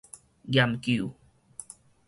[0.49, 1.13] 嚴究